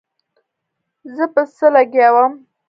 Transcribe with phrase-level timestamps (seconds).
[1.15, 2.33] زه په څه لګيا وم.